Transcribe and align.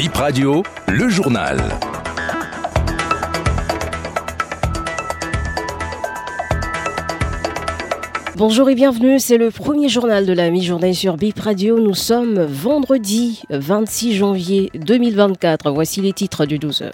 Bip 0.00 0.16
Radio, 0.16 0.62
le 0.88 1.10
journal. 1.10 1.58
Bonjour 8.34 8.70
et 8.70 8.74
bienvenue, 8.74 9.20
c'est 9.20 9.36
le 9.36 9.50
premier 9.50 9.90
journal 9.90 10.24
de 10.24 10.32
la 10.32 10.48
mi-journée 10.48 10.94
sur 10.94 11.18
Bip 11.18 11.38
Radio. 11.38 11.78
Nous 11.78 11.92
sommes 11.92 12.40
vendredi 12.40 13.42
26 13.50 14.14
janvier 14.14 14.70
2024. 14.72 15.70
Voici 15.70 16.00
les 16.00 16.14
titres 16.14 16.46
du 16.46 16.58
12h. 16.58 16.92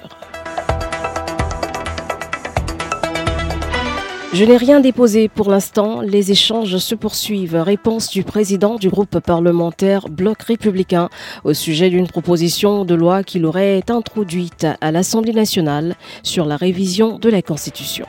Je 4.39 4.45
n'ai 4.45 4.59
rien 4.59 4.81
déposé 4.81 5.29
pour 5.29 5.49
l'instant. 5.51 6.03
Les 6.03 6.31
échanges 6.31 6.77
se 6.77 6.95
poursuivent. 6.95 7.57
Réponse 7.57 8.11
du 8.11 8.23
président 8.23 8.75
du 8.75 8.91
groupe 8.91 9.19
parlementaire 9.21 10.11
Bloc 10.11 10.43
républicain 10.43 11.09
au 11.45 11.55
sujet 11.55 11.89
d'une 11.89 12.07
proposition 12.07 12.85
de 12.85 12.95
loi 12.95 13.23
qu'il 13.23 13.47
aurait 13.47 13.83
introduite 13.89 14.67
à 14.83 14.93
l'Assemblée 14.93 15.33
nationale 15.33 15.97
sur 16.23 16.45
la 16.45 16.59
révision 16.59 17.19
de 17.19 17.31
la 17.31 17.41
Constitution 17.41 18.05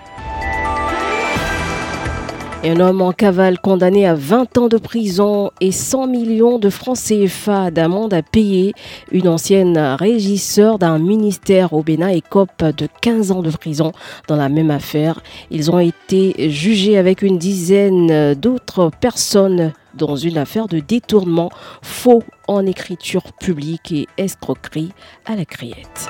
un 2.63 2.79
homme 2.79 3.01
en 3.01 3.11
cavale 3.11 3.59
condamné 3.59 4.07
à 4.07 4.15
20 4.15 4.57
ans 4.57 4.67
de 4.67 4.77
prison 4.77 5.51
et 5.61 5.71
100 5.71 6.07
millions 6.07 6.59
de 6.59 6.69
francs 6.69 6.97
CFA 6.97 7.71
d'amende 7.71 8.13
à 8.13 8.21
payer. 8.21 8.73
Une 9.11 9.27
ancienne 9.27 9.77
régisseur 9.77 10.79
d'un 10.79 10.97
ministère 10.99 11.73
au 11.73 11.83
Bénin 11.83 12.09
écope 12.09 12.63
de 12.63 12.87
15 13.01 13.31
ans 13.31 13.41
de 13.41 13.51
prison 13.51 13.91
dans 14.27 14.35
la 14.35 14.49
même 14.49 14.71
affaire. 14.71 15.21
Ils 15.51 15.71
ont 15.71 15.79
été 15.79 16.49
jugés 16.49 16.97
avec 16.97 17.21
une 17.21 17.37
dizaine 17.37 18.33
d'autres 18.33 18.91
personnes 18.99 19.71
dans 19.93 20.15
une 20.15 20.37
affaire 20.37 20.67
de 20.67 20.79
détournement 20.79 21.49
faux 21.81 22.23
en 22.47 22.65
écriture 22.65 23.33
publique 23.33 23.91
et 23.91 24.07
escroquerie 24.17 24.91
à 25.25 25.35
la 25.35 25.45
criette. 25.45 26.09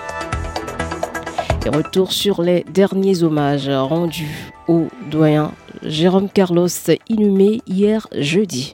Et 1.68 1.70
retour 1.70 2.14
sur 2.14 2.42
les 2.44 2.64
derniers 2.74 3.24
hommages 3.24 3.68
rendus 3.68 4.54
au 4.70 4.88
doyen 5.12 5.52
Jérôme 5.84 6.30
Carlos, 6.30 6.70
inhumé 7.10 7.62
hier 7.68 8.08
jeudi. 8.14 8.74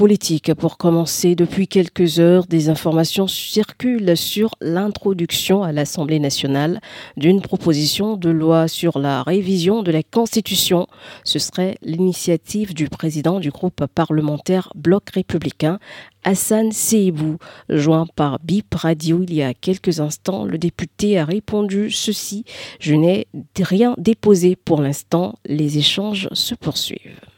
Politique. 0.00 0.54
Pour 0.54 0.78
commencer, 0.78 1.34
depuis 1.34 1.68
quelques 1.68 2.20
heures, 2.20 2.46
des 2.46 2.70
informations 2.70 3.26
circulent 3.26 4.16
sur 4.16 4.54
l'introduction 4.62 5.62
à 5.62 5.72
l'Assemblée 5.72 6.18
nationale 6.18 6.80
d'une 7.18 7.42
proposition 7.42 8.16
de 8.16 8.30
loi 8.30 8.66
sur 8.66 8.98
la 8.98 9.22
révision 9.22 9.82
de 9.82 9.92
la 9.92 10.02
Constitution. 10.02 10.86
Ce 11.22 11.38
serait 11.38 11.76
l'initiative 11.82 12.72
du 12.72 12.88
président 12.88 13.40
du 13.40 13.50
groupe 13.50 13.84
parlementaire 13.94 14.72
Bloc 14.74 15.10
républicain, 15.10 15.78
Hassan 16.24 16.72
Seibou, 16.72 17.36
joint 17.68 18.06
par 18.16 18.38
BIP 18.42 18.74
Radio 18.74 19.22
il 19.22 19.34
y 19.34 19.42
a 19.42 19.52
quelques 19.52 20.00
instants, 20.00 20.46
le 20.46 20.56
député 20.56 21.18
a 21.18 21.26
répondu 21.26 21.90
ceci 21.90 22.46
Je 22.78 22.94
n'ai 22.94 23.26
rien 23.60 23.94
déposé 23.98 24.56
pour 24.56 24.80
l'instant, 24.80 25.34
les 25.44 25.76
échanges 25.76 26.30
se 26.32 26.54
poursuivent. 26.54 27.29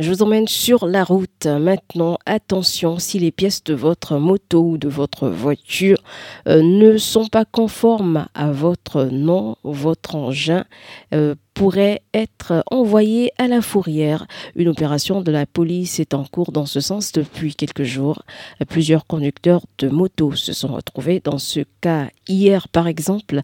Je 0.00 0.10
vous 0.10 0.22
emmène 0.22 0.48
sur 0.48 0.86
la 0.86 1.04
route. 1.04 1.44
Maintenant, 1.44 2.16
attention, 2.24 2.98
si 2.98 3.18
les 3.18 3.30
pièces 3.30 3.62
de 3.64 3.74
votre 3.74 4.16
moto 4.16 4.62
ou 4.62 4.78
de 4.78 4.88
votre 4.88 5.28
voiture 5.28 6.02
euh, 6.48 6.62
ne 6.62 6.96
sont 6.96 7.26
pas 7.26 7.44
conformes 7.44 8.26
à 8.32 8.50
votre 8.50 9.04
nom, 9.04 9.56
votre 9.62 10.14
engin, 10.14 10.64
euh, 11.12 11.34
pourrait 11.60 12.00
être 12.14 12.64
envoyé 12.70 13.32
à 13.36 13.46
la 13.46 13.60
fourrière. 13.60 14.26
Une 14.56 14.68
opération 14.68 15.20
de 15.20 15.30
la 15.30 15.44
police 15.44 16.00
est 16.00 16.14
en 16.14 16.24
cours 16.24 16.52
dans 16.52 16.64
ce 16.64 16.80
sens 16.80 17.12
depuis 17.12 17.54
quelques 17.54 17.82
jours. 17.82 18.22
Plusieurs 18.66 19.06
conducteurs 19.06 19.66
de 19.76 19.90
motos 19.90 20.36
se 20.36 20.54
sont 20.54 20.72
retrouvés 20.72 21.20
dans 21.22 21.36
ce 21.36 21.60
cas 21.82 22.08
hier 22.26 22.66
par 22.68 22.86
exemple 22.86 23.42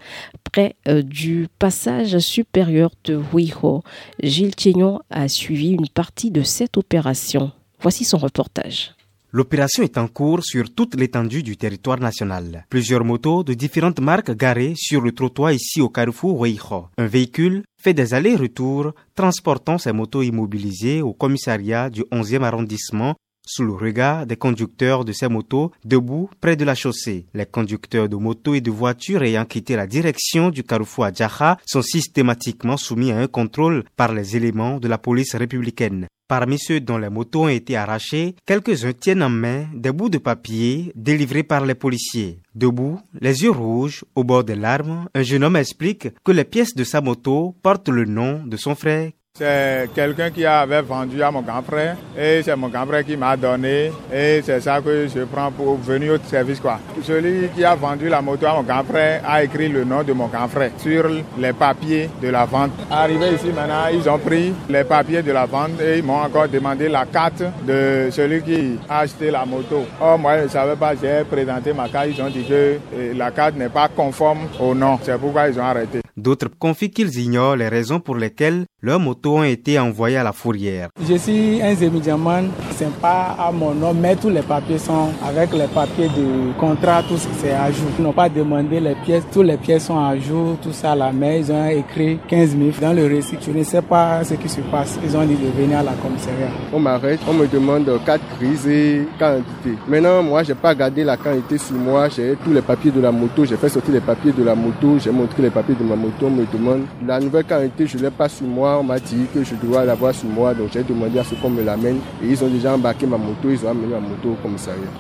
près 0.51 0.77
euh, 0.89 1.03
du 1.03 1.49
passage 1.59 2.19
supérieur 2.21 2.91
de 3.05 3.21
Huiho. 3.35 3.83
Gilles 4.23 4.57
Thiegnon 4.57 5.01
a 5.11 5.29
suivi 5.29 5.73
une 5.73 5.89
partie 5.91 6.31
de 6.31 6.43
cette 6.43 6.79
opération. 6.79 7.53
Voici 7.83 8.07
son 8.07 8.17
reportage. 8.17 8.97
L'opération 9.37 9.83
est 9.83 9.99
en 9.99 10.09
cours 10.09 10.43
sur 10.43 10.73
toute 10.75 10.95
l'étendue 10.95 11.43
du 11.43 11.59
territoire 11.59 12.01
national. 12.01 12.65
Plusieurs 12.71 13.05
motos 13.05 13.45
de 13.45 13.53
différentes 13.53 14.01
marques 14.01 14.35
garées 14.35 14.73
sur 14.77 15.03
le 15.03 15.13
trottoir 15.13 15.53
ici 15.53 15.83
au 15.83 15.91
carrefour 15.91 16.41
Weiho. 16.41 16.87
Un 16.97 17.07
véhicule 17.07 17.63
fait 17.87 17.95
des 17.95 18.15
allers-retours 18.15 18.95
transportant 19.15 19.79
ces 19.79 19.93
motos 19.93 20.23
immobilisées 20.23 21.03
au 21.03 21.13
commissariat 21.15 21.89
du 21.89 22.03
11e 22.11 22.43
arrondissement 22.43 23.15
sous 23.47 23.65
le 23.65 23.73
regard 23.73 24.27
des 24.27 24.37
conducteurs 24.37 25.05
de 25.05 25.13
ces 25.13 25.29
motos 25.29 25.73
debout 25.85 26.29
près 26.41 26.57
de 26.57 26.65
la 26.65 26.75
chaussée. 26.75 27.27
Les 27.33 27.47
conducteurs 27.47 28.09
de 28.09 28.17
motos 28.17 28.55
et 28.55 28.61
de 28.61 28.71
voitures 28.71 29.23
ayant 29.23 29.47
quitté 29.47 29.77
la 29.77 29.87
direction 29.87 30.51
du 30.51 30.63
carrefour 30.65 31.05
Adjaha 31.07 31.57
sont 31.65 31.83
systématiquement 31.83 32.77
soumis 32.77 33.13
à 33.13 33.19
un 33.19 33.29
contrôle 33.29 33.85
par 33.97 34.13
les 34.13 34.37
éléments 34.37 34.79
de 34.79 34.89
la 34.89 34.99
police 34.99 35.35
républicaine. 35.35 36.09
Parmi 36.29 36.59
ceux 36.59 36.81
dont 36.81 36.99
les 36.99 37.09
motos 37.09 37.45
ont 37.45 37.49
été 37.49 37.77
arrachées, 37.77 38.35
quelques-uns 38.45 38.93
tiennent 38.93 39.23
en 39.23 39.31
main 39.31 39.67
des 39.73 39.93
bouts 39.93 40.09
de 40.09 40.19
papier 40.19 40.91
délivrés 40.97 41.45
par 41.45 41.65
les 41.65 41.77
policiers. 41.77 42.41
Debout, 42.57 42.99
les 43.21 43.45
yeux 43.45 43.53
rouges, 43.53 44.05
au 44.17 44.25
bord 44.25 44.43
des 44.43 44.57
larmes, 44.57 45.09
un 45.15 45.23
jeune 45.23 45.45
homme 45.45 45.55
explique 45.55 46.09
que 46.25 46.33
les 46.33 46.43
pièces 46.45 46.75
de 46.75 46.83
sa 46.83 47.01
moto 47.01 47.55
portent 47.63 47.91
le 47.91 48.07
nom 48.07 48.45
de 48.45 48.57
son 48.57 48.75
frère 48.75 49.13
c'est 49.39 49.91
quelqu'un 49.95 50.31
qui 50.31 50.47
avait 50.47 50.81
vendu 50.81 51.23
à 51.23 51.31
mon 51.31 51.43
grand 51.43 51.61
frère 51.63 51.97
et 52.17 52.41
c'est 52.43 52.57
mon 52.57 52.69
grand 52.69 52.87
frère 52.87 53.05
qui 53.05 53.17
m'a 53.17 53.37
donné 53.37 53.93
et 54.13 54.41
c'est 54.43 54.61
ça 54.61 54.81
que 54.81 55.07
je 55.15 55.21
prends 55.25 55.51
pour 55.51 55.77
venir 55.77 56.15
au 56.15 56.19
service 56.27 56.59
quoi. 56.59 56.79
Celui 57.03 57.49
qui 57.51 57.63
a 57.65 57.75
vendu 57.75 58.09
la 58.09 58.23
moto 58.23 58.47
à 58.47 58.55
mon 58.55 58.63
grand 58.63 58.83
frère 58.85 59.21
a 59.27 59.45
écrit 59.45 59.69
le 59.69 59.85
nom 59.85 60.03
de 60.03 60.13
mon 60.15 60.29
grand 60.29 60.49
frère 60.49 60.71
sur 60.79 61.05
les 61.39 61.53
papiers 61.53 62.09
de 62.23 62.29
la 62.29 62.47
vente. 62.47 62.71
Arrivé 62.91 63.35
ici 63.35 63.49
maintenant, 63.55 63.89
ils 63.93 64.09
ont 64.09 64.19
pris 64.19 64.55
les 64.71 64.85
papiers 64.85 65.23
de 65.23 65.33
la 65.33 65.45
vente 65.45 65.81
et 65.83 65.99
ils 65.99 66.05
m'ont 66.05 66.23
encore 66.23 66.49
demandé 66.49 66.89
la 66.89 67.05
carte 67.05 67.43
de 67.67 68.09
celui 68.11 68.43
qui 68.43 68.79
a 68.89 69.01
acheté 69.01 69.31
la 69.31 69.45
moto. 69.45 69.85
Oh 70.01 70.17
moi 70.19 70.39
je 70.39 70.43
ne 70.45 70.49
savais 70.49 70.77
pas, 70.77 70.95
j'ai 70.95 71.25
présenté 71.31 71.75
ma 71.75 71.89
carte, 71.89 72.09
ils 72.11 72.23
ont 72.23 72.31
dit 72.31 72.45
que 72.45 72.79
eh, 72.99 73.13
la 73.15 73.31
carte 73.31 73.57
n'est 73.57 73.69
pas 73.69 73.89
conforme 73.89 74.49
au 74.59 74.75
nom. 74.75 74.99
C'est 75.03 75.19
pourquoi 75.19 75.49
ils 75.49 75.59
ont 75.61 75.65
arrêté. 75.65 76.01
D'autres 76.17 76.49
confient 76.59 76.91
qu'ils 76.91 77.19
ignorent 77.19 77.57
les 77.57 77.69
raisons 77.69 78.01
pour 78.01 78.17
lesquelles 78.17 78.65
leurs 78.87 79.01
motos 79.01 79.39
ont 79.39 79.43
été 79.43 79.81
envoyées 79.81 80.17
à 80.17 80.23
la 80.23 80.33
fourrière. 80.33 80.91
Je 81.09 81.17
suis 81.17 81.61
un 81.61 81.75
Zemidiaman, 81.75 82.51
c'est 82.71 82.93
pas 83.01 83.35
à 83.37 83.51
mon 83.51 83.75
nom, 83.75 83.93
mais 83.93 84.15
tous 84.15 84.29
les 84.29 84.43
papiers 84.43 84.79
sont 84.79 85.09
avec 85.27 85.53
les 85.53 85.67
papiers 85.67 86.07
de 86.07 86.57
contrat, 86.61 87.03
tout 87.03 87.19
c'est 87.41 87.51
à 87.51 87.73
jour. 87.73 87.89
Ils 87.99 88.05
n'ont 88.05 88.13
pas 88.13 88.29
demandé 88.29 88.79
les 88.79 88.95
pièces, 88.95 89.25
tous 89.33 89.43
les 89.43 89.57
pièces 89.57 89.87
sont 89.87 89.99
à 89.99 90.17
jour, 90.17 90.57
tout 90.63 90.73
ça 90.73 90.95
la 90.95 91.11
main, 91.11 91.33
ils 91.33 91.51
ont 91.51 91.67
écrit 91.67 92.21
15 92.29 92.51
000 92.51 92.71
dans 92.81 92.93
le 92.93 93.07
récit. 93.07 93.37
Je 93.45 93.51
ne 93.51 93.65
sais 93.65 93.83
pas 93.83 94.23
ce 94.23 94.35
qui 94.35 94.49
se 94.49 94.61
passe. 94.61 94.97
Ils 95.03 95.17
ont 95.17 95.25
dit 95.25 95.35
de 95.35 95.51
venir 95.61 95.81
à 95.81 95.83
la 95.83 95.93
commissariat. 95.95 96.51
On 96.73 96.79
m'arrête, 96.79 97.19
on 97.29 97.33
me 97.33 97.49
demande 97.49 97.91
carte 98.07 98.23
grise 98.39 98.69
et 98.69 99.01
quantité. 99.19 99.77
Maintenant, 99.89 100.23
moi, 100.23 100.45
j'ai 100.45 100.55
pas 100.55 100.77
gardé 100.77 101.03
la 101.03 101.17
quantité 101.17 101.59
sur 101.59 101.75
moi, 101.75 102.09
j'ai 102.09 102.37
tous 102.45 102.53
les 102.53 102.63
papiers 102.63 102.93
de 102.93 103.01
la 103.01 103.11
moto, 103.11 103.45
j'ai 103.45 103.57
fait 103.57 103.69
sortir 103.69 103.95
les 103.95 104.01
papiers 104.01 104.31
de 104.31 104.45
la 104.45 104.55
moto, 104.55 104.97
j'ai 105.01 105.11
montré 105.11 105.43
les 105.43 105.51
papiers 105.51 105.75
de 105.75 105.83
ma 105.83 105.97
moto 105.97 106.07
moto 106.07 106.31
me 106.31 106.47
demande 106.53 106.83
la 107.05 107.19
nouvelle 107.19 107.45
qualité, 107.45 107.85
je 107.89 107.99
ne 107.99 108.03
l'ai 108.05 108.11
pas 108.13 108.29
sur 108.29 108.47
moi. 108.47 108.76
On 108.81 108.85
m'a 108.85 108.99
dit 108.99 109.27
que 109.33 109.43
je 109.43 109.55
dois 109.55 109.85
l'avoir 109.85 110.15
sur 110.15 110.29
moi. 110.29 110.55
Donc 110.55 110.71
j'ai 110.73 110.83
demandé 110.83 111.19
à 111.19 111.25
ce 111.25 111.35
qu'on 111.35 111.51
me 111.51 111.63
l'amène. 111.63 111.99
Et 112.23 112.29
ils 112.29 112.45
ont 112.45 112.49
déjà 112.49 112.75
embarqué 112.75 113.07
ma 113.07 113.19
moto. 113.19 113.51
Ils 113.51 113.65
ont 113.65 113.71
amené 113.71 113.89
ma 113.89 114.01
moto 114.01 114.31
au 114.33 114.35
commissariat. 114.43 114.91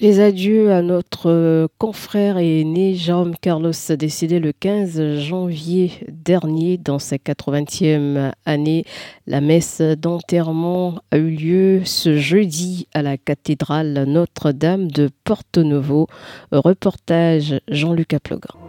Les 0.00 0.20
adieux 0.20 0.70
à 0.70 0.82
notre 0.82 1.66
confrère 1.78 2.36
et 2.36 2.60
aîné 2.60 2.94
Jérôme 2.94 3.34
Carlos, 3.40 3.72
décédé 3.96 4.38
le 4.38 4.52
15 4.52 5.20
janvier 5.20 5.92
dernier 6.10 6.76
dans 6.76 6.98
sa 6.98 7.16
80e 7.16 8.32
année. 8.44 8.84
La 9.26 9.40
messe 9.40 9.80
d'enterrement 9.80 10.96
a 11.10 11.16
eu 11.16 11.30
lieu 11.30 11.82
ce 11.84 12.18
jeudi 12.18 12.86
à 12.92 13.00
la 13.00 13.16
cathédrale 13.16 14.04
Notre-Dame 14.06 14.90
de 14.90 15.08
Porto 15.24 15.62
Novo. 15.62 16.08
Reportage 16.52 17.60
Jean-Luc 17.68 18.12
Aplogan. 18.12 18.63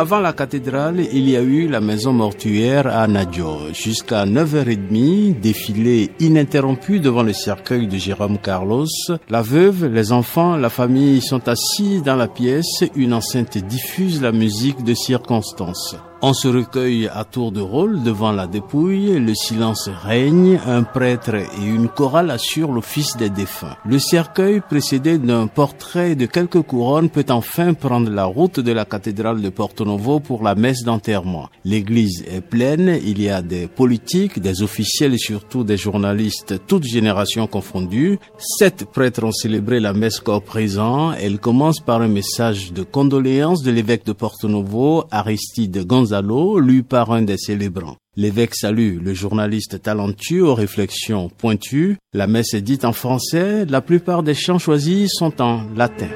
Avant 0.00 0.20
la 0.20 0.32
cathédrale, 0.32 1.00
il 1.12 1.28
y 1.28 1.36
a 1.36 1.42
eu 1.42 1.68
la 1.68 1.82
maison 1.82 2.14
mortuaire 2.14 2.86
à 2.86 3.06
Nadjo. 3.06 3.74
Jusqu'à 3.74 4.24
9h30, 4.24 5.38
défilé 5.38 6.08
ininterrompu 6.18 7.00
devant 7.00 7.22
le 7.22 7.34
cercueil 7.34 7.86
de 7.86 7.98
Jérôme 7.98 8.38
Carlos. 8.38 8.86
La 9.28 9.42
veuve, 9.42 9.84
les 9.84 10.10
enfants, 10.10 10.56
la 10.56 10.70
famille 10.70 11.20
sont 11.20 11.46
assis 11.50 12.00
dans 12.00 12.16
la 12.16 12.28
pièce. 12.28 12.82
Une 12.96 13.12
enceinte 13.12 13.58
diffuse 13.58 14.22
la 14.22 14.32
musique 14.32 14.82
de 14.84 14.94
circonstance. 14.94 15.94
On 16.22 16.34
se 16.34 16.48
recueille 16.48 17.08
à 17.08 17.24
tour 17.24 17.50
de 17.50 17.62
rôle 17.62 18.02
devant 18.02 18.30
la 18.30 18.46
dépouille, 18.46 19.18
le 19.18 19.34
silence 19.34 19.88
règne, 19.88 20.60
un 20.66 20.82
prêtre 20.82 21.34
et 21.34 21.64
une 21.64 21.88
chorale 21.88 22.30
assurent 22.30 22.72
l'office 22.72 23.16
des 23.16 23.30
défunts. 23.30 23.74
Le 23.86 23.98
cercueil, 23.98 24.60
précédé 24.60 25.16
d'un 25.16 25.46
portrait 25.46 26.16
de 26.16 26.26
quelques 26.26 26.60
couronnes, 26.60 27.08
peut 27.08 27.24
enfin 27.30 27.72
prendre 27.72 28.10
la 28.10 28.26
route 28.26 28.60
de 28.60 28.70
la 28.70 28.84
cathédrale 28.84 29.40
de 29.40 29.48
Porto 29.48 29.86
Novo 29.86 30.20
pour 30.20 30.42
la 30.42 30.54
messe 30.54 30.82
d'enterrement. 30.82 31.48
L'église 31.64 32.22
est 32.30 32.42
pleine, 32.42 33.00
il 33.02 33.22
y 33.22 33.30
a 33.30 33.40
des 33.40 33.66
politiques, 33.66 34.40
des 34.40 34.62
officiels 34.62 35.14
et 35.14 35.18
surtout 35.18 35.64
des 35.64 35.78
journalistes, 35.78 36.60
toutes 36.66 36.84
générations 36.84 37.46
confondues. 37.46 38.18
Sept 38.36 38.84
prêtres 38.92 39.24
ont 39.24 39.32
célébré 39.32 39.80
la 39.80 39.94
messe 39.94 40.20
corps 40.20 40.42
présent. 40.42 41.12
Elle 41.12 41.38
commence 41.38 41.80
par 41.80 42.02
un 42.02 42.08
message 42.08 42.74
de 42.74 42.82
condoléances 42.82 43.62
de 43.62 43.70
l'évêque 43.70 44.04
de 44.04 44.12
Porto 44.12 44.48
Novo, 44.48 45.04
Aristide 45.10 45.86
González 46.10 46.60
lu 46.60 46.82
par 46.82 47.12
un 47.12 47.22
des 47.22 47.36
célébrants. 47.36 47.96
L'évêque 48.16 48.56
salue 48.56 48.98
le 49.00 49.14
journaliste 49.14 49.80
talentueux 49.80 50.44
aux 50.44 50.54
réflexions 50.54 51.28
pointues. 51.28 51.98
La 52.12 52.26
messe 52.26 52.54
est 52.54 52.62
dite 52.62 52.84
en 52.84 52.92
français, 52.92 53.64
la 53.66 53.80
plupart 53.80 54.22
des 54.24 54.34
chants 54.34 54.58
choisis 54.58 55.12
sont 55.12 55.40
en 55.40 55.62
latin. 55.76 56.08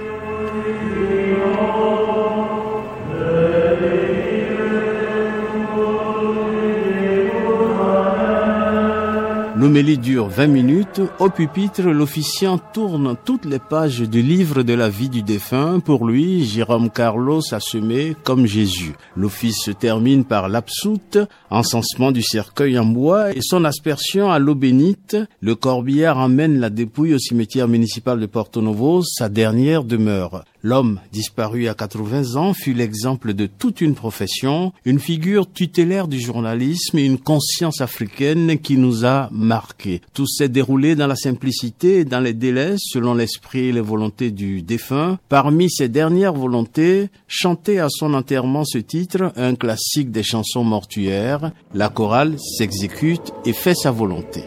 L'homélie 9.64 9.96
dure 9.96 10.28
20 10.28 10.46
minutes. 10.48 11.00
Au 11.18 11.30
pupitre, 11.30 11.84
l'officiant 11.84 12.58
tourne 12.58 13.16
toutes 13.24 13.46
les 13.46 13.58
pages 13.58 14.00
du 14.00 14.20
livre 14.20 14.62
de 14.62 14.74
la 14.74 14.90
vie 14.90 15.08
du 15.08 15.22
défunt. 15.22 15.80
Pour 15.80 16.06
lui, 16.06 16.44
Jérôme 16.44 16.90
Carlos 16.90 17.40
a 17.50 17.60
semé 17.60 18.14
comme 18.24 18.44
Jésus. 18.44 18.92
L'office 19.16 19.62
se 19.62 19.70
termine 19.70 20.26
par 20.26 20.50
l'absoute, 20.50 21.16
encensement 21.48 22.12
du 22.12 22.22
cercueil 22.22 22.78
en 22.78 22.84
bois 22.84 23.34
et 23.34 23.40
son 23.40 23.64
aspersion 23.64 24.30
à 24.30 24.38
l'eau 24.38 24.54
bénite. 24.54 25.16
Le 25.40 25.54
corbillard 25.54 26.18
emmène 26.18 26.60
la 26.60 26.68
dépouille 26.68 27.14
au 27.14 27.18
cimetière 27.18 27.66
municipal 27.66 28.20
de 28.20 28.26
Porto 28.26 28.60
Novo, 28.60 29.02
sa 29.02 29.30
dernière 29.30 29.82
demeure. 29.82 30.44
L'homme, 30.66 30.98
disparu 31.12 31.68
à 31.68 31.74
80 31.74 32.36
ans, 32.36 32.54
fut 32.54 32.72
l'exemple 32.72 33.34
de 33.34 33.44
toute 33.44 33.82
une 33.82 33.94
profession, 33.94 34.72
une 34.86 34.98
figure 34.98 35.52
tutélaire 35.52 36.08
du 36.08 36.18
journalisme 36.18 36.96
et 36.96 37.04
une 37.04 37.18
conscience 37.18 37.82
africaine 37.82 38.58
qui 38.58 38.78
nous 38.78 39.04
a 39.04 39.28
marqués. 39.30 40.00
Tout 40.14 40.26
s'est 40.26 40.48
déroulé 40.48 40.96
dans 40.96 41.06
la 41.06 41.16
simplicité 41.16 41.98
et 41.98 42.04
dans 42.06 42.20
les 42.20 42.32
délais, 42.32 42.76
selon 42.78 43.12
l'esprit 43.12 43.66
et 43.66 43.72
les 43.72 43.82
volontés 43.82 44.30
du 44.30 44.62
défunt. 44.62 45.18
Parmi 45.28 45.68
ses 45.68 45.90
dernières 45.90 46.32
volontés, 46.32 47.10
chanter 47.28 47.78
à 47.78 47.88
son 47.90 48.14
enterrement 48.14 48.64
ce 48.64 48.78
titre, 48.78 49.34
un 49.36 49.56
classique 49.56 50.10
des 50.10 50.22
chansons 50.22 50.64
mortuaires, 50.64 51.52
la 51.74 51.90
chorale 51.90 52.38
s'exécute 52.38 53.34
et 53.44 53.52
fait 53.52 53.74
sa 53.74 53.90
volonté. 53.90 54.44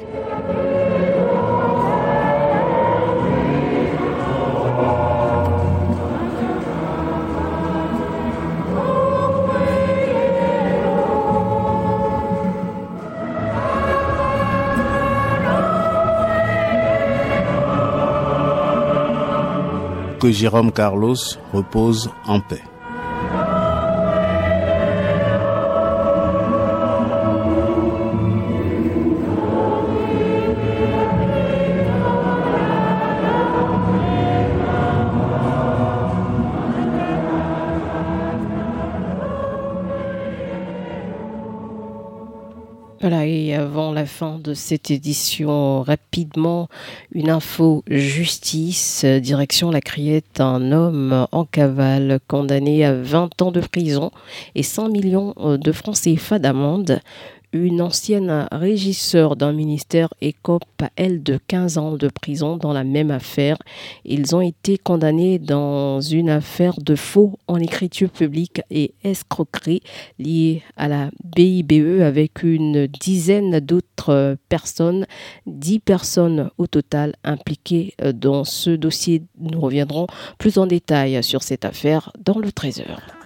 Que 20.19 20.31
Jérôme 20.31 20.71
Carlos 20.71 21.39
repose 21.53 22.09
en 22.25 22.39
paix. 22.39 22.63
Voilà, 43.09 43.25
et 43.25 43.53
avant 43.53 43.93
la 43.93 44.05
fin 44.05 44.37
de 44.37 44.53
cette 44.53 44.91
édition, 44.91 45.81
rapidement, 45.81 46.67
une 47.13 47.29
info 47.29 47.85
justice, 47.89 49.05
direction 49.05 49.71
la 49.71 49.79
criette, 49.79 50.41
un 50.41 50.73
homme 50.73 51.25
en 51.31 51.45
cavale 51.45 52.19
condamné 52.27 52.83
à 52.83 52.93
20 52.93 53.41
ans 53.41 53.51
de 53.53 53.61
prison 53.61 54.11
et 54.55 54.63
100 54.63 54.89
millions 54.89 55.33
de 55.37 55.71
francs 55.71 55.95
CFA 55.95 56.37
d'amende 56.37 56.99
une 57.53 57.81
ancienne 57.81 58.47
régisseur 58.51 59.35
d'un 59.35 59.53
ministère 59.53 60.09
écope, 60.21 60.63
elle, 60.95 61.23
de 61.23 61.39
15 61.47 61.77
ans 61.77 61.97
de 61.97 62.07
prison 62.07 62.57
dans 62.57 62.73
la 62.73 62.83
même 62.83 63.11
affaire. 63.11 63.57
Ils 64.05 64.35
ont 64.35 64.41
été 64.41 64.77
condamnés 64.77 65.39
dans 65.39 66.01
une 66.01 66.29
affaire 66.29 66.75
de 66.79 66.95
faux 66.95 67.39
en 67.47 67.57
écriture 67.57 68.09
publique 68.09 68.61
et 68.69 68.93
escroquerie 69.03 69.81
liée 70.19 70.61
à 70.75 70.87
la 70.87 71.09
BIBE 71.23 72.01
avec 72.01 72.43
une 72.43 72.87
dizaine 72.87 73.59
d'autres 73.59 74.37
personnes, 74.49 75.05
10 75.45 75.79
personnes 75.79 76.51
au 76.57 76.67
total 76.67 77.15
impliquées 77.23 77.93
dans 78.13 78.43
ce 78.43 78.71
dossier. 78.71 79.23
Nous 79.39 79.59
reviendrons 79.59 80.07
plus 80.37 80.57
en 80.57 80.67
détail 80.67 81.23
sur 81.23 81.43
cette 81.43 81.65
affaire 81.65 82.11
dans 82.23 82.39
le 82.39 82.51
Trésor. 82.51 83.16